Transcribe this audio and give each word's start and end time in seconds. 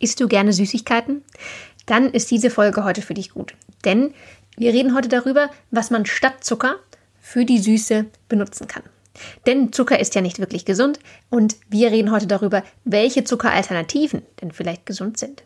Isst 0.00 0.20
du 0.20 0.28
gerne 0.28 0.52
Süßigkeiten? 0.52 1.22
Dann 1.86 2.12
ist 2.12 2.30
diese 2.30 2.50
Folge 2.50 2.84
heute 2.84 3.02
für 3.02 3.14
dich 3.14 3.30
gut. 3.30 3.54
Denn 3.84 4.14
wir 4.56 4.72
reden 4.72 4.94
heute 4.94 5.08
darüber, 5.08 5.50
was 5.70 5.90
man 5.90 6.06
statt 6.06 6.44
Zucker 6.44 6.76
für 7.20 7.44
die 7.44 7.58
Süße 7.58 8.06
benutzen 8.28 8.68
kann. 8.68 8.82
Denn 9.46 9.72
Zucker 9.72 9.98
ist 9.98 10.14
ja 10.14 10.20
nicht 10.20 10.38
wirklich 10.38 10.64
gesund 10.64 10.98
und 11.30 11.56
wir 11.68 11.90
reden 11.90 12.10
heute 12.12 12.26
darüber, 12.26 12.62
welche 12.84 13.24
Zuckeralternativen 13.24 14.22
denn 14.40 14.52
vielleicht 14.52 14.86
gesund 14.86 15.18
sind. 15.18 15.42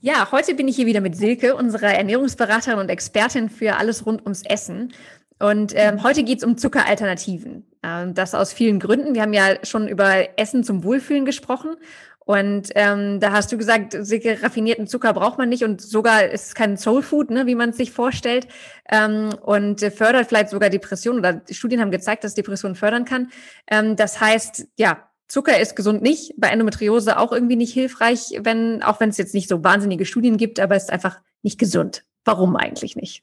Ja, 0.00 0.30
heute 0.30 0.54
bin 0.54 0.68
ich 0.68 0.76
hier 0.76 0.86
wieder 0.86 1.00
mit 1.00 1.16
Silke, 1.16 1.56
unserer 1.56 1.92
Ernährungsberaterin 1.92 2.78
und 2.78 2.88
Expertin 2.88 3.50
für 3.50 3.76
alles 3.76 4.06
rund 4.06 4.22
ums 4.22 4.42
Essen. 4.44 4.92
Und 5.40 5.72
ähm, 5.74 6.04
heute 6.04 6.22
geht 6.22 6.38
es 6.38 6.44
um 6.44 6.56
Zuckeralternativen. 6.56 7.66
Ähm, 7.82 8.14
das 8.14 8.32
aus 8.32 8.52
vielen 8.52 8.78
Gründen. 8.78 9.16
Wir 9.16 9.22
haben 9.22 9.32
ja 9.32 9.56
schon 9.64 9.88
über 9.88 10.38
Essen 10.38 10.62
zum 10.62 10.84
Wohlfühlen 10.84 11.24
gesprochen. 11.24 11.74
Und 12.20 12.68
ähm, 12.76 13.18
da 13.18 13.32
hast 13.32 13.50
du 13.50 13.58
gesagt, 13.58 13.96
raffinierten 13.96 14.86
Zucker 14.86 15.14
braucht 15.14 15.38
man 15.38 15.48
nicht 15.48 15.64
und 15.64 15.80
sogar 15.80 16.26
ist 16.26 16.48
es 16.48 16.54
kein 16.54 16.76
Soulfood, 16.76 17.30
ne, 17.30 17.46
wie 17.46 17.54
man 17.54 17.70
es 17.70 17.78
sich 17.78 17.90
vorstellt. 17.90 18.46
Ähm, 18.88 19.30
und 19.42 19.80
fördert 19.80 20.28
vielleicht 20.28 20.50
sogar 20.50 20.70
Depressionen 20.70 21.18
oder 21.20 21.42
Studien 21.50 21.80
haben 21.80 21.90
gezeigt, 21.90 22.22
dass 22.22 22.34
Depressionen 22.34 22.76
fördern 22.76 23.04
kann. 23.04 23.30
Ähm, 23.66 23.96
das 23.96 24.20
heißt, 24.20 24.68
ja, 24.76 25.07
Zucker 25.28 25.60
ist 25.60 25.76
gesund 25.76 26.02
nicht, 26.02 26.34
bei 26.38 26.48
Endometriose 26.48 27.18
auch 27.18 27.32
irgendwie 27.32 27.56
nicht 27.56 27.74
hilfreich, 27.74 28.32
wenn, 28.40 28.82
auch 28.82 28.98
wenn 28.98 29.10
es 29.10 29.18
jetzt 29.18 29.34
nicht 29.34 29.48
so 29.48 29.62
wahnsinnige 29.62 30.06
Studien 30.06 30.38
gibt, 30.38 30.58
aber 30.58 30.74
es 30.74 30.84
ist 30.84 30.92
einfach 30.92 31.20
nicht 31.42 31.58
gesund. 31.58 32.04
Warum 32.24 32.56
eigentlich 32.56 32.96
nicht? 32.96 33.22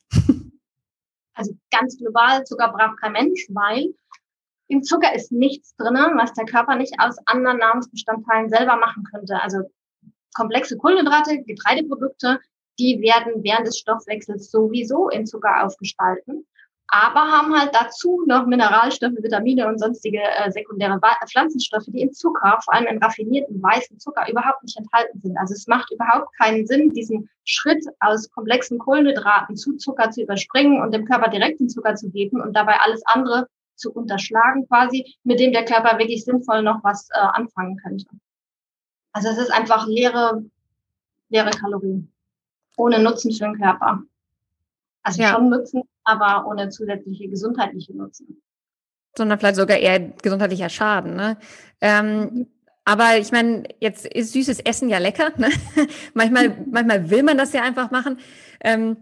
Also 1.37 1.53
ganz 1.69 1.97
global, 1.97 2.45
Zucker 2.45 2.71
braucht 2.71 3.01
kein 3.01 3.11
Mensch, 3.11 3.47
weil 3.49 3.93
im 4.67 4.83
Zucker 4.83 5.13
ist 5.13 5.33
nichts 5.33 5.75
drin, 5.75 5.95
was 6.17 6.31
der 6.31 6.45
Körper 6.45 6.77
nicht 6.77 6.93
aus 6.97 7.17
anderen 7.25 7.57
Nahrungsbestandteilen 7.57 8.49
selber 8.49 8.77
machen 8.77 9.03
könnte. 9.03 9.41
Also 9.41 9.59
komplexe 10.33 10.77
Kohlenhydrate, 10.77 11.43
Getreideprodukte, 11.43 12.39
die 12.79 13.01
werden 13.01 13.43
während 13.43 13.67
des 13.67 13.77
Stoffwechsels 13.77 14.49
sowieso 14.49 15.09
in 15.09 15.25
Zucker 15.25 15.65
aufgespalten, 15.65 16.45
aber 16.87 17.21
haben 17.21 17.57
halt 17.57 17.73
dazu 17.73 18.23
noch 18.27 18.45
Mineralstoffe, 18.45 19.15
Vitamine 19.17 19.67
und 19.67 19.79
sonstige 19.79 20.21
äh, 20.21 20.51
sekundäre 20.51 20.99
Pflanzenstoffe, 21.27 21.85
die 21.87 22.01
in 22.01 22.13
Zucker, 22.13 22.59
vor 22.63 22.73
allem 22.73 22.87
in 22.87 23.03
raffinierten 23.03 23.61
weißen 23.61 23.99
Zucker, 23.99 24.29
überhaupt 24.29 24.63
nicht 24.63 24.77
enthalten 24.77 25.19
sind. 25.19 25.37
Also 25.37 25.53
es 25.53 25.67
macht 25.67 25.91
überhaupt 25.91 26.35
keinen 26.37 26.67
Sinn, 26.67 26.93
diesen 26.93 27.29
Schritt 27.43 27.83
aus 27.99 28.29
komplexen 28.29 28.77
Kohlenhydraten 28.77 29.55
zu 29.55 29.77
Zucker 29.77 30.11
zu 30.11 30.21
überspringen 30.21 30.81
und 30.81 30.93
dem 30.93 31.05
Körper 31.05 31.29
direkt 31.29 31.59
den 31.59 31.69
Zucker 31.69 31.95
zu 31.95 32.09
geben 32.09 32.39
und 32.39 32.53
dabei 32.53 32.79
alles 32.79 33.01
andere 33.07 33.47
zu 33.75 33.91
unterschlagen 33.91 34.67
quasi, 34.67 35.15
mit 35.23 35.39
dem 35.39 35.51
der 35.51 35.65
Körper 35.65 35.97
wirklich 35.97 36.23
sinnvoll 36.23 36.61
noch 36.61 36.83
was 36.83 37.09
äh, 37.11 37.19
anfangen 37.19 37.77
könnte. 37.77 38.05
Also 39.11 39.29
es 39.29 39.37
ist 39.37 39.51
einfach 39.51 39.87
leere, 39.87 40.43
leere 41.29 41.51
Kalorien. 41.51 42.11
Ohne 42.77 42.99
Nutzen 42.99 43.31
für 43.31 43.45
den 43.45 43.59
Körper. 43.59 44.03
Also 45.05 45.21
ja. 45.21 45.35
schon 45.35 45.49
Nutzen, 45.49 45.83
aber 46.03 46.47
ohne 46.47 46.69
zusätzliche 46.69 47.29
gesundheitliche 47.29 47.95
Nutzen. 47.95 48.41
Sondern 49.15 49.37
vielleicht 49.37 49.55
sogar 49.55 49.77
eher 49.77 49.99
gesundheitlicher 49.99 50.67
Schaden. 50.67 51.15
Ne? 51.15 51.37
Ähm, 51.79 52.19
mhm. 52.19 52.47
Aber 52.85 53.17
ich 53.17 53.31
meine, 53.31 53.63
jetzt 53.79 54.07
ist 54.07 54.33
süßes 54.33 54.59
Essen 54.61 54.89
ja 54.89 54.97
lecker. 54.97 55.31
Ne? 55.37 55.49
manchmal, 56.15 56.49
manchmal 56.71 57.09
will 57.11 57.21
man 57.21 57.37
das 57.37 57.53
ja 57.53 57.61
einfach 57.61 57.91
machen. 57.91 58.17
Ähm, 58.61 58.97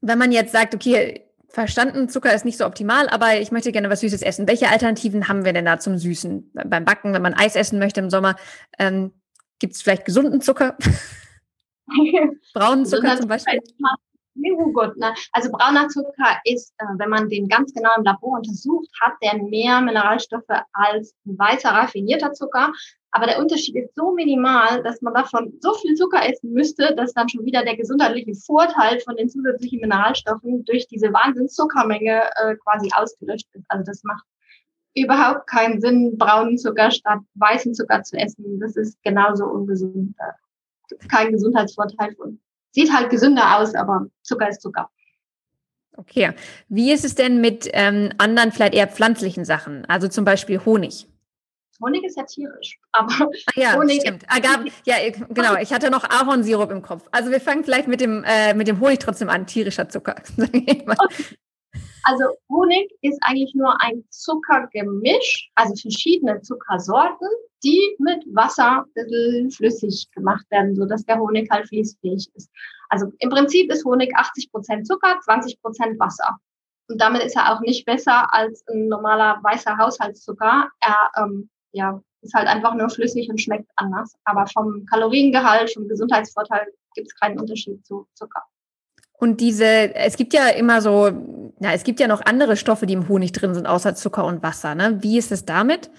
wenn 0.00 0.18
man 0.18 0.32
jetzt 0.32 0.52
sagt, 0.52 0.74
okay, 0.74 1.26
verstanden, 1.48 2.08
Zucker 2.08 2.34
ist 2.34 2.44
nicht 2.44 2.58
so 2.58 2.66
optimal, 2.66 3.08
aber 3.08 3.40
ich 3.40 3.52
möchte 3.52 3.70
gerne 3.70 3.88
was 3.88 4.00
Süßes 4.00 4.22
essen. 4.22 4.48
Welche 4.48 4.68
Alternativen 4.68 5.28
haben 5.28 5.44
wir 5.44 5.52
denn 5.52 5.64
da 5.64 5.78
zum 5.78 5.96
Süßen? 5.96 6.52
Beim 6.66 6.84
Backen, 6.84 7.12
wenn 7.12 7.22
man 7.22 7.34
Eis 7.34 7.54
essen 7.54 7.78
möchte 7.78 8.00
im 8.00 8.10
Sommer, 8.10 8.34
ähm, 8.80 9.12
gibt 9.60 9.74
es 9.74 9.82
vielleicht 9.82 10.04
gesunden 10.04 10.40
Zucker? 10.40 10.76
Braunen 12.54 12.84
Zucker 12.84 13.16
zum 13.16 13.28
Beispiel? 13.28 13.60
Gut, 14.72 14.96
ne? 14.96 15.14
Also 15.32 15.50
brauner 15.50 15.88
Zucker 15.88 16.40
ist, 16.44 16.72
äh, 16.78 16.84
wenn 16.98 17.10
man 17.10 17.28
den 17.28 17.48
ganz 17.48 17.72
genau 17.74 17.90
im 17.96 18.04
Labor 18.04 18.38
untersucht, 18.38 18.88
hat 19.00 19.14
der 19.22 19.42
mehr 19.42 19.80
Mineralstoffe 19.80 20.44
als 20.72 21.14
ein 21.26 21.38
weißer 21.38 21.70
raffinierter 21.70 22.32
Zucker. 22.32 22.72
Aber 23.12 23.26
der 23.26 23.40
Unterschied 23.40 23.76
ist 23.76 23.94
so 23.96 24.12
minimal, 24.12 24.82
dass 24.82 25.02
man 25.02 25.14
davon 25.14 25.52
so 25.60 25.74
viel 25.74 25.94
Zucker 25.94 26.26
essen 26.28 26.52
müsste, 26.52 26.94
dass 26.94 27.12
dann 27.12 27.28
schon 27.28 27.44
wieder 27.44 27.64
der 27.64 27.76
gesundheitliche 27.76 28.34
Vorteil 28.34 29.00
von 29.00 29.16
den 29.16 29.28
zusätzlichen 29.28 29.80
Mineralstoffen 29.80 30.64
durch 30.64 30.86
diese 30.86 31.12
Wahnsinnszuckermenge 31.12 32.22
äh, 32.36 32.54
quasi 32.56 32.88
ausgelöscht 32.94 33.48
ist. 33.52 33.64
Also 33.68 33.84
das 33.84 34.04
macht 34.04 34.24
überhaupt 34.94 35.48
keinen 35.48 35.80
Sinn, 35.80 36.16
braunen 36.18 36.56
Zucker 36.56 36.90
statt 36.90 37.20
weißen 37.34 37.74
Zucker 37.74 38.02
zu 38.02 38.16
essen. 38.16 38.60
Das 38.60 38.76
ist 38.76 39.02
genauso 39.02 39.44
ungesund. 39.44 40.14
Kein 41.08 41.32
Gesundheitsvorteil 41.32 42.14
von. 42.14 42.40
Sieht 42.72 42.92
halt 42.92 43.10
gesünder 43.10 43.58
aus, 43.58 43.74
aber 43.74 44.06
Zucker 44.22 44.48
ist 44.48 44.62
Zucker. 44.62 44.88
Okay. 45.96 46.32
Wie 46.68 46.92
ist 46.92 47.04
es 47.04 47.14
denn 47.14 47.40
mit 47.40 47.68
ähm, 47.72 48.10
anderen, 48.18 48.52
vielleicht 48.52 48.74
eher 48.74 48.88
pflanzlichen 48.88 49.44
Sachen? 49.44 49.84
Also 49.86 50.08
zum 50.08 50.24
Beispiel 50.24 50.64
Honig. 50.64 51.06
Honig 51.82 52.04
ist 52.04 52.16
ja 52.16 52.24
tierisch, 52.24 52.78
aber 52.92 53.12
Ach 53.46 53.56
ja, 53.56 53.74
Honig 53.74 54.02
stimmt. 54.02 54.24
Agave, 54.28 54.66
ah, 54.68 54.72
ja, 54.84 54.96
genau. 55.30 55.56
Ich 55.56 55.72
hatte 55.72 55.90
noch 55.90 56.04
Ahornsirup 56.04 56.70
im 56.70 56.82
Kopf. 56.82 57.08
Also 57.10 57.30
wir 57.30 57.40
fangen 57.40 57.64
vielleicht 57.64 57.88
mit 57.88 58.00
dem 58.00 58.22
äh, 58.24 58.52
mit 58.54 58.68
dem 58.68 58.80
Honig 58.80 58.98
trotzdem 58.98 59.30
an. 59.30 59.46
Tierischer 59.46 59.88
Zucker. 59.88 60.16
Okay. 60.36 60.84
Also 62.04 62.24
Honig 62.48 62.90
ist 63.02 63.18
eigentlich 63.22 63.54
nur 63.54 63.80
ein 63.82 64.04
Zuckergemisch, 64.10 65.50
also 65.54 65.74
verschiedene 65.74 66.40
Zuckersorten, 66.40 67.28
die 67.62 67.96
mit 67.98 68.24
Wasser 68.34 68.84
ein 68.84 68.92
bisschen 68.94 69.50
flüssig 69.50 70.08
gemacht 70.14 70.44
werden, 70.50 70.74
so 70.74 70.86
dass 70.86 71.04
der 71.04 71.18
Honig 71.18 71.50
halt 71.50 71.68
fließfähig 71.68 72.30
ist. 72.34 72.50
Also 72.88 73.12
im 73.18 73.30
Prinzip 73.30 73.70
ist 73.72 73.84
Honig 73.84 74.12
80 74.14 74.50
Prozent 74.50 74.86
Zucker, 74.86 75.18
20 75.24 75.60
Prozent 75.60 75.98
Wasser. 75.98 76.38
Und 76.88 77.00
damit 77.00 77.22
ist 77.22 77.36
er 77.36 77.52
auch 77.52 77.60
nicht 77.60 77.84
besser 77.84 78.32
als 78.34 78.64
ein 78.68 78.88
normaler 78.88 79.38
weißer 79.42 79.78
Haushaltszucker. 79.78 80.68
Er 80.80 81.10
ähm, 81.16 81.48
ja, 81.72 82.00
ist 82.22 82.34
halt 82.34 82.48
einfach 82.48 82.74
nur 82.74 82.90
flüssig 82.90 83.28
und 83.30 83.40
schmeckt 83.40 83.70
anders. 83.76 84.16
Aber 84.24 84.46
vom 84.48 84.84
Kaloriengehalt, 84.86 85.72
vom 85.72 85.86
Gesundheitsvorteil 85.86 86.66
gibt 86.94 87.08
es 87.08 87.14
keinen 87.20 87.38
Unterschied 87.38 87.84
zu 87.86 88.08
Zucker. 88.14 88.42
Und 89.20 89.40
diese, 89.40 89.94
es 89.94 90.16
gibt 90.16 90.32
ja 90.32 90.48
immer 90.48 90.80
so, 90.80 91.10
ja, 91.60 91.72
es 91.72 91.84
gibt 91.84 92.00
ja 92.00 92.08
noch 92.08 92.24
andere 92.24 92.56
Stoffe, 92.56 92.86
die 92.86 92.94
im 92.94 93.08
Honig 93.08 93.32
drin 93.32 93.54
sind, 93.54 93.66
außer 93.66 93.94
Zucker 93.94 94.24
und 94.24 94.42
Wasser. 94.42 94.74
Ne? 94.74 94.98
Wie 95.02 95.18
ist 95.18 95.30
es 95.30 95.44
damit? 95.44 95.90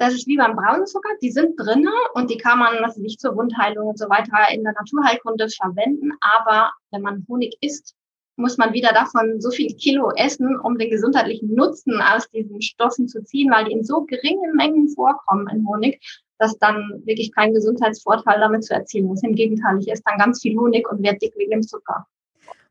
Das 0.00 0.14
ist 0.14 0.28
wie 0.28 0.36
beim 0.36 0.54
braunen 0.54 0.86
Zucker, 0.86 1.10
die 1.20 1.32
sind 1.32 1.58
drinne 1.58 1.90
und 2.14 2.30
die 2.30 2.38
kann 2.38 2.60
man, 2.60 2.76
was 2.80 2.96
nicht 2.98 3.20
zur 3.20 3.36
Wundheilung 3.36 3.88
und 3.88 3.98
so 3.98 4.08
weiter 4.08 4.32
in 4.52 4.62
der 4.62 4.72
Naturheilkunde 4.74 5.48
verwenden. 5.48 6.12
Aber 6.20 6.70
wenn 6.92 7.02
man 7.02 7.26
Honig 7.28 7.58
isst, 7.60 7.96
muss 8.36 8.56
man 8.56 8.72
wieder 8.72 8.92
davon 8.92 9.40
so 9.40 9.50
viel 9.50 9.74
Kilo 9.74 10.12
essen, 10.14 10.56
um 10.60 10.78
den 10.78 10.90
gesundheitlichen 10.90 11.52
Nutzen 11.52 12.00
aus 12.00 12.30
diesen 12.30 12.62
Stoffen 12.62 13.08
zu 13.08 13.24
ziehen, 13.24 13.50
weil 13.50 13.64
die 13.64 13.72
in 13.72 13.82
so 13.82 14.04
geringen 14.04 14.54
Mengen 14.54 14.88
vorkommen 14.88 15.48
in 15.48 15.66
Honig, 15.66 16.00
dass 16.38 16.56
dann 16.58 17.02
wirklich 17.04 17.34
kein 17.34 17.52
Gesundheitsvorteil 17.52 18.38
damit 18.38 18.62
zu 18.62 18.74
erzielen 18.74 19.12
ist. 19.12 19.24
Im 19.24 19.34
Gegenteil, 19.34 19.80
ich 19.80 19.90
esse 19.90 20.04
dann 20.04 20.18
ganz 20.18 20.40
viel 20.40 20.56
Honig 20.56 20.88
und 20.88 21.02
werde 21.02 21.18
dick 21.18 21.34
wegen 21.36 21.50
dem 21.50 21.62
Zucker. 21.62 22.06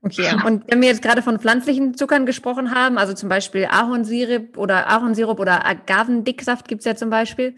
Okay, 0.07 0.35
und 0.45 0.63
wenn 0.69 0.81
wir 0.81 0.87
jetzt 0.87 1.01
gerade 1.01 1.21
von 1.21 1.39
pflanzlichen 1.39 1.95
Zuckern 1.95 2.25
gesprochen 2.25 2.73
haben, 2.73 2.97
also 2.97 3.13
zum 3.13 3.29
Beispiel 3.29 3.65
Ahornsirup 3.65 4.57
oder 4.57 4.89
Ahornsirup 4.89 5.39
oder 5.39 5.65
Agavendicksaft 5.65 6.67
gibt 6.67 6.79
es 6.79 6.85
ja 6.85 6.95
zum 6.95 7.09
Beispiel. 7.09 7.55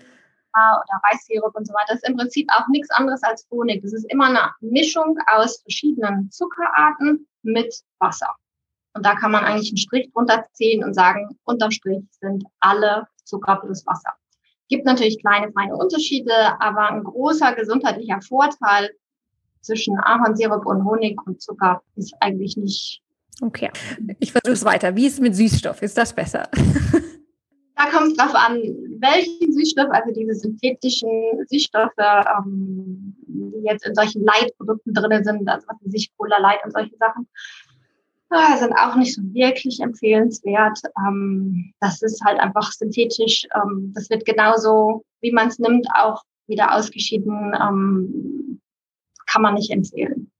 Oder 0.53 1.01
Reissirup 1.09 1.55
und 1.55 1.67
so 1.67 1.73
weiter. 1.73 1.93
Das 1.93 1.97
ist 1.97 2.09
im 2.09 2.17
Prinzip 2.17 2.49
auch 2.51 2.67
nichts 2.67 2.89
anderes 2.89 3.21
als 3.23 3.47
Honig. 3.51 3.81
Das 3.83 3.93
ist 3.93 4.11
immer 4.11 4.25
eine 4.25 4.51
Mischung 4.61 5.17
aus 5.27 5.61
verschiedenen 5.61 6.31
Zuckerarten 6.31 7.27
mit 7.43 7.73
Wasser. 7.99 8.35
Und 8.93 9.05
da 9.05 9.15
kann 9.15 9.31
man 9.31 9.45
eigentlich 9.45 9.69
einen 9.69 9.77
Strich 9.77 10.11
drunter 10.11 10.45
ziehen 10.53 10.83
und 10.83 10.93
sagen, 10.93 11.37
unterm 11.43 11.71
Strich 11.71 12.03
sind 12.19 12.43
alle 12.59 13.07
Zucker 13.23 13.57
plus 13.57 13.85
Wasser. 13.85 14.13
Gibt 14.67 14.85
natürlich 14.85 15.19
kleine, 15.19 15.51
feine 15.51 15.75
Unterschiede, 15.75 16.33
aber 16.59 16.89
ein 16.89 17.03
großer 17.03 17.53
gesundheitlicher 17.53 18.19
Vorteil 18.21 18.89
zwischen 19.61 19.97
Ahornsirup 19.99 20.65
und 20.65 20.85
Honig 20.85 21.19
und 21.25 21.41
Zucker 21.41 21.81
ist 21.95 22.13
eigentlich 22.19 22.57
nicht. 22.57 23.01
Okay, 23.41 23.69
ich 24.19 24.31
versuche 24.31 24.53
es 24.53 24.65
weiter. 24.65 24.95
Wie 24.95 25.05
ist 25.05 25.13
es 25.13 25.19
mit 25.19 25.35
Süßstoff? 25.35 25.81
Ist 25.81 25.97
das 25.97 26.13
besser? 26.13 26.49
Da 27.79 27.89
kommt 27.91 28.11
es 28.11 28.17
drauf 28.17 28.35
an, 28.35 28.57
welchen 28.99 29.53
Süßstoff, 29.53 29.87
also 29.91 30.13
diese 30.13 30.35
synthetischen 30.35 31.09
Süßstoffe, 31.47 31.93
ähm, 31.97 33.15
die 33.25 33.63
jetzt 33.63 33.87
in 33.87 33.95
solchen 33.95 34.25
Leitprodukten 34.25 34.93
drin 34.93 35.23
sind, 35.23 35.47
also 35.47 35.65
was 35.65 35.77
weiß 35.85 35.93
ich, 35.93 36.11
Cola 36.17 36.39
Light 36.39 36.59
und 36.65 36.73
solche 36.73 36.97
Sachen, 36.97 37.25
äh, 38.31 38.57
sind 38.57 38.73
auch 38.73 38.95
nicht 38.95 39.15
so 39.15 39.21
wirklich 39.33 39.79
empfehlenswert. 39.79 40.77
Ähm, 41.07 41.73
das 41.79 42.01
ist 42.01 42.21
halt 42.25 42.37
einfach 42.41 42.69
synthetisch. 42.73 43.47
Ähm, 43.55 43.93
das 43.95 44.09
wird 44.09 44.25
genauso, 44.25 45.05
wie 45.21 45.31
man 45.31 45.47
es 45.47 45.57
nimmt, 45.57 45.87
auch 45.95 46.21
wieder 46.47 46.75
ausgeschieden, 46.75 47.53
ähm, 47.61 48.59
kann 49.29 49.41
man 49.41 49.53
nicht 49.53 49.71
empfehlen. 49.71 50.31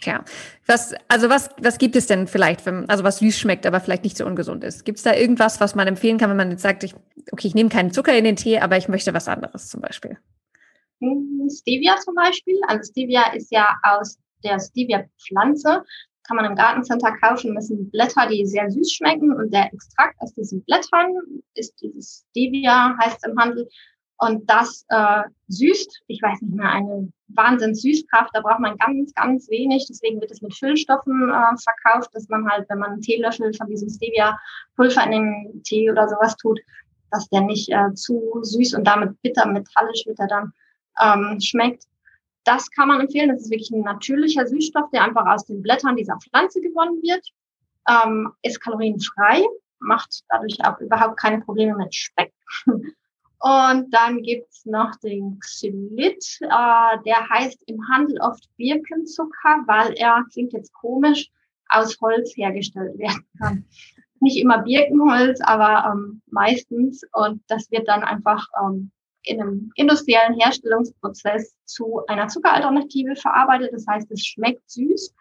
Ja. 0.00 0.24
Was, 0.66 0.94
also 1.08 1.28
was, 1.28 1.50
was 1.60 1.78
gibt 1.78 1.94
es 1.94 2.06
denn 2.06 2.26
vielleicht, 2.26 2.66
wenn, 2.66 2.88
also 2.88 3.04
was 3.04 3.18
süß 3.18 3.38
schmeckt, 3.38 3.66
aber 3.66 3.80
vielleicht 3.80 4.02
nicht 4.02 4.16
so 4.16 4.26
ungesund 4.26 4.64
ist? 4.64 4.84
Gibt 4.84 4.98
es 4.98 5.04
da 5.04 5.14
irgendwas, 5.14 5.60
was 5.60 5.76
man 5.76 5.86
empfehlen 5.86 6.18
kann, 6.18 6.28
wenn 6.30 6.36
man 6.36 6.50
jetzt 6.50 6.62
sagt, 6.62 6.82
ich, 6.82 6.94
okay, 7.30 7.46
ich 7.46 7.54
nehme 7.54 7.70
keinen 7.70 7.92
Zucker 7.92 8.16
in 8.16 8.24
den 8.24 8.36
Tee, 8.36 8.58
aber 8.58 8.76
ich 8.76 8.88
möchte 8.88 9.14
was 9.14 9.28
anderes 9.28 9.68
zum 9.68 9.80
Beispiel? 9.80 10.18
Hm, 11.00 11.48
Stevia 11.48 11.96
zum 11.96 12.14
Beispiel. 12.14 12.58
Also 12.66 12.90
Stevia 12.90 13.32
ist 13.32 13.52
ja 13.52 13.76
aus 13.82 14.18
der 14.42 14.58
Stevia-Pflanze. 14.58 15.84
Kann 16.26 16.36
man 16.36 16.46
im 16.46 16.56
Gartencenter 16.56 17.12
kaufen. 17.22 17.54
Das 17.54 17.68
sind 17.68 17.92
Blätter, 17.92 18.26
die 18.28 18.44
sehr 18.44 18.68
süß 18.68 18.92
schmecken. 18.92 19.32
Und 19.32 19.54
der 19.54 19.72
Extrakt 19.72 20.16
aus 20.18 20.34
diesen 20.34 20.64
Blättern 20.64 21.14
ist 21.54 21.80
dieses 21.80 22.24
Stevia, 22.30 22.96
heißt 23.00 23.18
es 23.22 23.30
im 23.30 23.38
Handel. 23.38 23.68
Und 24.18 24.48
das 24.48 24.84
äh, 24.88 25.22
süßt, 25.48 26.02
ich 26.06 26.22
weiß 26.22 26.40
nicht 26.40 26.54
mehr, 26.54 26.70
eine 26.70 27.12
Wahnsinns-Süßkraft. 27.28 28.30
Da 28.32 28.40
braucht 28.40 28.60
man 28.60 28.76
ganz, 28.78 29.12
ganz 29.14 29.48
wenig. 29.50 29.86
Deswegen 29.88 30.20
wird 30.20 30.30
es 30.30 30.40
mit 30.40 30.54
Füllstoffen 30.54 31.30
äh, 31.30 31.56
verkauft, 31.58 32.10
dass 32.14 32.28
man 32.28 32.48
halt, 32.48 32.68
wenn 32.70 32.78
man 32.78 32.92
einen 32.92 33.02
Teelöffel 33.02 33.52
von 33.52 33.66
diesem 33.66 33.90
Stevia-Pulver 33.90 35.04
in 35.04 35.10
den 35.10 35.62
Tee 35.64 35.90
oder 35.90 36.08
sowas 36.08 36.36
tut, 36.36 36.58
dass 37.10 37.28
der 37.28 37.42
nicht 37.42 37.70
äh, 37.70 37.92
zu 37.94 38.38
süß 38.42 38.74
und 38.74 38.84
damit 38.84 39.20
bitter 39.22 39.46
metallisch 39.46 40.06
wird 40.06 40.18
er 40.18 40.28
dann 40.28 40.52
ähm, 41.00 41.40
schmeckt. 41.40 41.84
Das 42.44 42.70
kann 42.70 42.88
man 42.88 43.00
empfehlen. 43.00 43.28
Das 43.28 43.42
ist 43.42 43.50
wirklich 43.50 43.70
ein 43.70 43.82
natürlicher 43.82 44.46
Süßstoff, 44.46 44.90
der 44.92 45.04
einfach 45.04 45.26
aus 45.26 45.44
den 45.44 45.62
Blättern 45.62 45.96
dieser 45.96 46.18
Pflanze 46.18 46.60
gewonnen 46.60 47.02
wird. 47.02 47.26
Ähm, 47.88 48.32
ist 48.42 48.60
kalorienfrei, 48.60 49.44
macht 49.78 50.22
dadurch 50.28 50.56
auch 50.64 50.78
überhaupt 50.80 51.18
keine 51.18 51.40
Probleme 51.40 51.76
mit 51.76 51.94
Speck. 51.94 52.32
Und 53.40 53.92
dann 53.92 54.22
gibt's 54.22 54.64
noch 54.64 54.96
den 54.96 55.38
Xylit, 55.40 56.38
äh, 56.40 56.98
der 57.04 57.28
heißt 57.28 57.62
im 57.66 57.86
Handel 57.88 58.18
oft 58.20 58.48
Birkenzucker, 58.56 59.62
weil 59.66 59.92
er, 59.94 60.24
klingt 60.32 60.52
jetzt 60.52 60.72
komisch, 60.72 61.30
aus 61.68 62.00
Holz 62.00 62.36
hergestellt 62.36 62.98
werden 62.98 63.26
kann. 63.38 63.64
Nicht 64.20 64.38
immer 64.38 64.62
Birkenholz, 64.62 65.40
aber 65.42 65.92
ähm, 65.92 66.22
meistens. 66.30 67.02
Und 67.12 67.42
das 67.48 67.70
wird 67.70 67.88
dann 67.88 68.02
einfach 68.02 68.46
ähm, 68.64 68.90
in 69.22 69.40
einem 69.40 69.70
industriellen 69.74 70.38
Herstellungsprozess 70.38 71.54
zu 71.64 72.02
einer 72.06 72.28
Zuckeralternative 72.28 73.16
verarbeitet. 73.16 73.72
Das 73.72 73.86
heißt, 73.86 74.10
es 74.10 74.24
schmeckt 74.24 74.70
süß, 74.70 75.14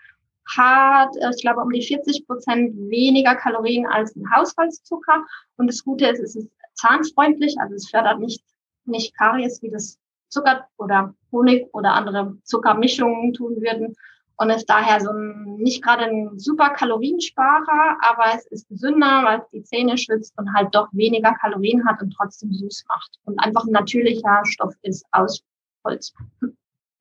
hat, 0.56 1.09
äh, 1.17 1.31
ich 1.35 1.41
glaube, 1.41 1.62
um 1.62 1.69
die 1.71 1.81
40 1.81 2.25
Prozent 2.25 2.75
weniger 2.89 3.35
Kalorien 3.35 3.85
als 3.88 4.15
ein 4.15 4.25
Haushaltszucker. 4.33 5.25
Und 5.57 5.67
das 5.67 5.83
Gute 5.83 6.07
ist, 6.07 6.19
es 6.19 6.35
ist 6.35 6.50
zahnfreundlich, 6.75 7.56
also 7.60 7.75
es 7.75 7.89
fördert 7.89 8.19
nicht, 8.19 8.44
nicht 8.86 9.18
Karies, 9.18 9.62
wie 9.62 9.72
das 9.72 10.00
Zucker 10.30 10.68
oder 10.77 11.13
Honig 11.31 11.68
oder 11.74 11.94
andere 11.94 12.38
Zuckermischungen 12.44 13.33
tun 13.33 13.56
würden. 13.62 13.95
Und 14.38 14.50
ist 14.50 14.69
daher 14.69 15.00
so 15.00 15.12
ein, 15.12 15.56
nicht 15.56 15.81
gerade 15.81 16.06
ein 16.06 16.38
super 16.38 16.72
Kaloriensparer, 16.72 17.98
aber 18.01 18.36
es 18.36 18.45
ist 18.48 18.68
gesünder, 18.68 19.24
weil 19.24 19.39
es 19.39 19.50
die 19.50 19.63
Zähne 19.63 19.98
schützt 19.98 20.38
und 20.38 20.54
halt 20.54 20.75
doch 20.75 20.89
weniger 20.92 21.33
Kalorien 21.36 21.88
hat 21.88 22.01
und 22.01 22.12
trotzdem 22.12 22.51
süß 22.51 22.83
macht. 22.89 23.18
Und 23.24 23.39
einfach 23.39 23.63
ein 23.63 23.72
natürlicher 23.72 24.42
Stoff 24.44 24.74
ist 24.81 25.06
aus 25.12 25.42
Holz. 25.86 26.13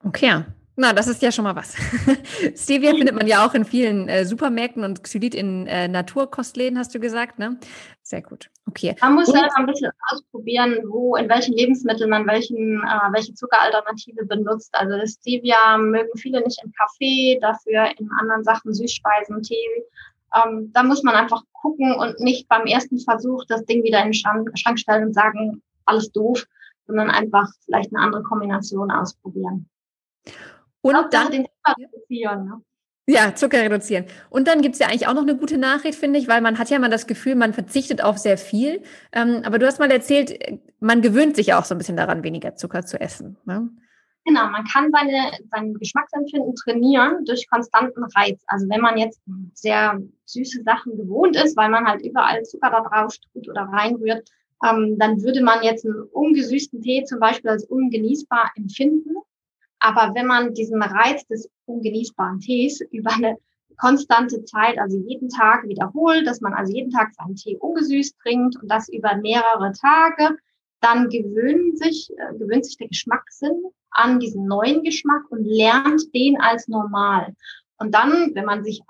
Okay, 0.04 0.44
na, 0.76 0.92
das 0.92 1.06
ist 1.06 1.22
ja 1.22 1.30
schon 1.30 1.44
mal 1.44 1.54
was. 1.54 1.74
Stevia 2.56 2.90
findet 2.90 3.14
man 3.14 3.26
ja 3.26 3.46
auch 3.46 3.54
in 3.54 3.64
vielen 3.64 4.08
äh, 4.08 4.24
Supermärkten 4.24 4.82
und 4.82 5.04
Xylit 5.04 5.34
in 5.34 5.66
äh, 5.66 5.86
Naturkostläden, 5.86 6.78
hast 6.78 6.94
du 6.94 6.98
gesagt, 6.98 7.38
ne? 7.38 7.58
Sehr 8.02 8.22
gut. 8.22 8.50
Okay. 8.68 8.96
Man 9.00 9.14
muss 9.14 9.26
selber 9.26 9.56
ein 9.56 9.66
bisschen 9.66 9.92
ausprobieren, 10.10 10.78
wo, 10.88 11.16
in 11.16 11.28
welchen 11.28 11.54
Lebensmitteln 11.54 12.10
man 12.10 12.26
welchen, 12.26 12.82
äh, 12.82 13.12
welche 13.12 13.34
Zuckeralternative 13.34 14.24
benutzt. 14.26 14.74
Also 14.74 14.98
das 14.98 15.12
Stevia 15.12 15.78
mögen 15.78 16.10
viele 16.16 16.42
nicht 16.42 16.60
im 16.64 16.72
Kaffee, 16.72 17.38
dafür 17.40 17.88
in 17.98 18.10
anderen 18.20 18.42
Sachen 18.42 18.74
Süßspeisen, 18.74 19.42
Tee. 19.42 19.84
Ähm, 20.34 20.70
da 20.72 20.82
muss 20.82 21.04
man 21.04 21.14
einfach 21.14 21.42
gucken 21.52 21.94
und 21.94 22.18
nicht 22.18 22.48
beim 22.48 22.66
ersten 22.66 22.98
Versuch 22.98 23.44
das 23.46 23.64
Ding 23.64 23.84
wieder 23.84 24.00
in 24.00 24.06
den 24.06 24.14
Schrank, 24.14 24.50
Schrank 24.58 24.78
stellen 24.78 25.04
und 25.04 25.14
sagen, 25.14 25.62
alles 25.84 26.10
doof, 26.10 26.44
sondern 26.86 27.10
einfach 27.10 27.48
vielleicht 27.64 27.94
eine 27.94 28.04
andere 28.04 28.22
Kombination 28.24 28.90
ausprobieren. 28.90 29.68
Und 30.84 30.96
auch 30.96 31.08
dann 31.08 31.30
den 31.30 31.46
Zucker 31.46 31.74
reduzieren. 31.78 32.44
Ne? 32.44 32.62
Ja, 33.06 33.34
Zucker 33.34 33.62
reduzieren. 33.62 34.04
Und 34.30 34.48
dann 34.48 34.62
gibt 34.62 34.74
es 34.74 34.80
ja 34.80 34.88
eigentlich 34.88 35.06
auch 35.06 35.14
noch 35.14 35.22
eine 35.22 35.36
gute 35.36 35.58
Nachricht, 35.58 35.98
finde 35.98 36.18
ich, 36.18 36.28
weil 36.28 36.40
man 36.40 36.58
hat 36.58 36.70
ja 36.70 36.78
mal 36.78 36.90
das 36.90 37.06
Gefühl, 37.06 37.34
man 37.34 37.52
verzichtet 37.54 38.02
auf 38.02 38.18
sehr 38.18 38.38
viel. 38.38 38.82
Ähm, 39.12 39.42
aber 39.44 39.58
du 39.58 39.66
hast 39.66 39.78
mal 39.78 39.90
erzählt, 39.90 40.38
man 40.80 41.02
gewöhnt 41.02 41.36
sich 41.36 41.54
auch 41.54 41.64
so 41.64 41.74
ein 41.74 41.78
bisschen 41.78 41.96
daran, 41.96 42.22
weniger 42.22 42.56
Zucker 42.56 42.84
zu 42.84 43.00
essen. 43.00 43.38
Ne? 43.44 43.68
Genau, 44.26 44.48
man 44.48 44.64
kann 44.64 44.90
seine, 44.90 45.32
sein 45.50 45.74
Geschmacksempfinden 45.74 46.54
trainieren 46.54 47.24
durch 47.26 47.48
konstanten 47.48 48.04
Reiz. 48.16 48.42
Also 48.46 48.66
wenn 48.68 48.80
man 48.80 48.96
jetzt 48.96 49.22
sehr 49.52 50.00
süße 50.24 50.62
Sachen 50.64 50.96
gewohnt 50.96 51.36
ist, 51.36 51.56
weil 51.56 51.68
man 51.68 51.86
halt 51.86 52.02
überall 52.02 52.42
Zucker 52.42 52.70
da 52.70 52.80
drauf 52.80 53.16
tut 53.32 53.48
oder 53.48 53.62
reinrührt, 53.62 54.28
ähm, 54.64 54.96
dann 54.98 55.22
würde 55.22 55.42
man 55.42 55.62
jetzt 55.62 55.84
einen 55.84 56.02
ungesüßten 56.04 56.80
Tee 56.80 57.04
zum 57.04 57.20
Beispiel 57.20 57.50
als 57.50 57.64
ungenießbar 57.64 58.50
empfinden. 58.56 59.14
Aber 59.84 60.14
wenn 60.14 60.26
man 60.26 60.54
diesen 60.54 60.82
Reiz 60.82 61.26
des 61.26 61.46
ungenießbaren 61.66 62.40
Tees 62.40 62.80
über 62.90 63.12
eine 63.12 63.36
konstante 63.76 64.42
Zeit, 64.44 64.78
also 64.78 64.96
jeden 64.96 65.28
Tag 65.28 65.68
wiederholt, 65.68 66.26
dass 66.26 66.40
man 66.40 66.54
also 66.54 66.72
jeden 66.72 66.90
Tag 66.90 67.12
seinen 67.12 67.36
Tee 67.36 67.58
ungesüßt 67.58 68.16
trinkt 68.22 68.56
und 68.62 68.70
das 68.70 68.88
über 68.88 69.16
mehrere 69.16 69.72
Tage, 69.72 70.38
dann 70.80 71.10
gewöhnt 71.10 71.78
sich, 71.78 72.08
äh, 72.16 72.32
gewöhnt 72.38 72.64
sich 72.64 72.78
der 72.78 72.88
Geschmackssinn 72.88 73.62
an 73.90 74.20
diesen 74.20 74.46
neuen 74.46 74.82
Geschmack 74.84 75.24
und 75.28 75.44
lernt 75.44 76.14
den 76.14 76.40
als 76.40 76.66
normal. 76.66 77.34
Und 77.76 77.94
dann, 77.94 78.34
wenn 78.34 78.46
man 78.46 78.64
sich 78.64 78.80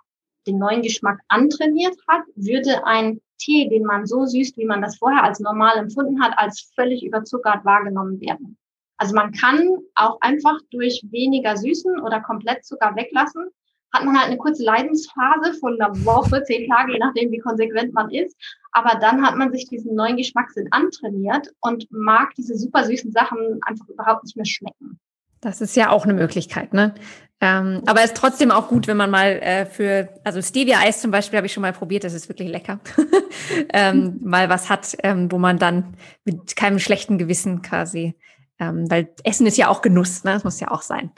den 0.47 0.59
neuen 0.59 0.83
Geschmack 0.83 1.19
antrainiert 1.27 1.97
hat, 2.07 2.23
würde 2.37 2.87
ein 2.87 3.21
Tee, 3.39 3.69
den 3.69 3.83
man 3.83 4.07
so 4.07 4.27
süßt, 4.27 4.57
wie 4.59 4.65
man 4.65 4.81
das 4.81 4.99
vorher 4.99 5.25
als 5.25 5.41
normal 5.41 5.77
empfunden 5.77 6.23
hat, 6.23 6.39
als 6.39 6.71
völlig 6.77 7.05
überzuckert 7.05 7.65
wahrgenommen 7.65 8.21
werden. 8.21 8.59
Also 8.97 9.15
man 9.15 9.33
kann 9.33 9.69
auch 9.95 10.21
einfach 10.21 10.59
durch 10.71 11.03
weniger 11.11 11.57
Süßen 11.57 12.01
oder 12.01 12.21
komplett 12.21 12.65
Zucker 12.65 12.95
weglassen, 12.95 13.49
hat 13.93 14.05
man 14.05 14.19
halt 14.19 14.27
eine 14.27 14.39
kurze 14.39 14.65
Leidensphase 14.65 15.55
von 15.61 15.81
einer 15.81 15.95
Woche, 16.05 16.43
zehn 16.43 16.69
Tage, 16.69 16.93
je 16.93 16.99
nachdem, 16.99 17.31
wie 17.31 17.39
konsequent 17.39 17.95
man 17.95 18.11
ist. 18.11 18.37
Aber 18.73 18.99
dann 18.99 19.25
hat 19.25 19.37
man 19.37 19.53
sich 19.53 19.69
diesen 19.69 19.95
neuen 19.95 20.17
Geschmackssinn 20.17 20.67
antrainiert 20.73 21.49
und 21.61 21.87
mag 21.91 22.35
diese 22.37 22.57
super 22.57 22.85
süßen 22.85 23.13
Sachen 23.13 23.61
einfach 23.63 23.89
überhaupt 23.89 24.25
nicht 24.25 24.37
mehr 24.37 24.47
schmecken. 24.47 24.99
Das 25.41 25.61
ist 25.61 25.77
ja 25.77 25.91
auch 25.91 26.05
eine 26.05 26.15
Möglichkeit, 26.15 26.73
ne? 26.73 26.95
Ähm, 27.41 27.83
aber 27.87 28.01
es 28.01 28.07
ist 28.07 28.17
trotzdem 28.17 28.51
auch 28.51 28.69
gut, 28.69 28.87
wenn 28.87 28.97
man 28.97 29.11
mal 29.11 29.33
äh, 29.43 29.67
für, 29.67 30.09
also 30.25 30.41
Stevia-Eis 30.41 31.03
zum 31.03 31.11
Beispiel 31.11 31.37
habe 31.37 31.47
ich 31.47 31.53
schon 31.53 31.61
mal 31.61 31.73
probiert, 31.73 32.05
das 32.05 32.15
ist 32.15 32.29
wirklich 32.29 32.49
lecker. 32.49 32.81
ähm, 33.73 34.19
mal 34.23 34.49
was 34.49 34.71
hat, 34.71 34.97
ähm, 35.03 35.31
wo 35.31 35.39
man 35.39 35.59
dann 35.59 35.97
mit 36.25 36.57
keinem 36.57 36.79
schlechten 36.79 37.19
Gewissen 37.19 37.61
quasi 37.61 38.15
ähm, 38.59 38.91
weil 38.91 39.15
Essen 39.25 39.47
ist 39.47 39.57
ja 39.57 39.69
auch 39.69 39.83
Genuss, 39.83 40.25
ne? 40.25 40.33
Das 40.33 40.45
muss 40.45 40.61
ja 40.61 40.71
auch 40.71 40.83
sein. 40.83 41.11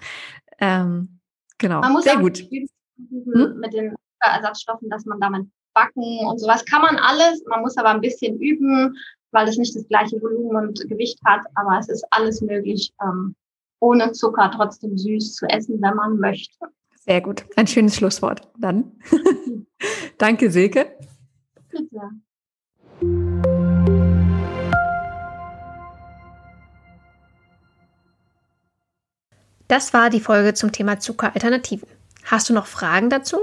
Ähm, 0.58 1.20
genau, 1.58 1.80
man 1.80 1.92
muss 1.92 2.04
sehr 2.04 2.18
gut. 2.18 2.38
Hm? 2.38 3.58
Mit 3.58 3.74
den 3.74 3.94
Ersatzstoffen, 4.20 4.88
dass 4.88 5.04
man 5.04 5.20
damit 5.20 5.46
backen 5.74 6.26
und 6.26 6.38
sowas 6.38 6.64
kann 6.64 6.82
man 6.82 6.96
alles. 6.96 7.44
Man 7.46 7.60
muss 7.60 7.76
aber 7.76 7.90
ein 7.90 8.00
bisschen 8.00 8.40
üben, 8.40 8.96
weil 9.30 9.46
es 9.46 9.58
nicht 9.58 9.76
das 9.76 9.86
gleiche 9.88 10.20
Volumen 10.20 10.68
und 10.68 10.88
Gewicht 10.88 11.20
hat. 11.24 11.42
Aber 11.54 11.78
es 11.78 11.88
ist 11.88 12.04
alles 12.10 12.40
möglich, 12.40 12.92
ähm, 13.02 13.36
ohne 13.80 14.12
Zucker 14.12 14.50
trotzdem 14.54 14.96
süß 14.96 15.34
zu 15.34 15.46
essen, 15.46 15.80
wenn 15.82 15.94
man 15.94 16.18
möchte. 16.18 16.56
Sehr 16.96 17.20
gut. 17.20 17.44
Ein 17.56 17.66
schönes 17.66 17.94
Schlusswort. 17.96 18.48
Dann. 18.58 18.98
Danke, 20.18 20.50
Silke. 20.50 20.96
Bitte. 21.70 22.00
Das 29.68 29.92
war 29.92 30.10
die 30.10 30.20
Folge 30.20 30.54
zum 30.54 30.72
Thema 30.72 31.00
Zuckeralternativen. 31.00 31.88
Hast 32.24 32.48
du 32.48 32.54
noch 32.54 32.66
Fragen 32.66 33.10
dazu? 33.10 33.38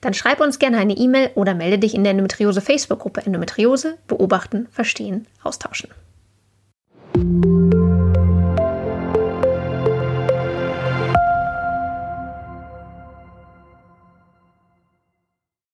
Dann 0.00 0.14
schreib 0.14 0.40
uns 0.40 0.58
gerne 0.58 0.78
eine 0.78 0.96
E-Mail 0.96 1.30
oder 1.34 1.54
melde 1.54 1.78
dich 1.78 1.94
in 1.94 2.04
der 2.04 2.12
Endometriose 2.12 2.60
Facebook-Gruppe 2.60 3.22
Endometriose 3.22 3.98
beobachten, 4.06 4.68
verstehen, 4.70 5.26
austauschen. 5.42 5.90